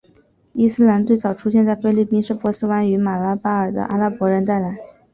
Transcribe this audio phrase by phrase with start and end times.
[0.53, 4.75] 伊斯兰最早出现在菲律宾是波斯湾与马拉巴尔的阿拉伯人带来。